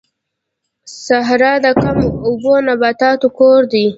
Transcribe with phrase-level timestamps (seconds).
[1.05, 1.97] صحرا د کم
[2.27, 3.85] اوبو نباتاتو کور دی